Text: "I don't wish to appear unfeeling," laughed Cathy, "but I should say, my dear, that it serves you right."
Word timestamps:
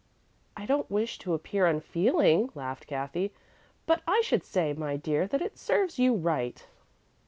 "I 0.57 0.65
don't 0.65 0.89
wish 0.89 1.19
to 1.19 1.35
appear 1.35 1.67
unfeeling," 1.67 2.49
laughed 2.55 2.87
Cathy, 2.87 3.31
"but 3.85 4.01
I 4.07 4.19
should 4.25 4.43
say, 4.43 4.73
my 4.73 4.97
dear, 4.97 5.27
that 5.27 5.43
it 5.43 5.59
serves 5.59 5.99
you 5.99 6.15
right." 6.15 6.65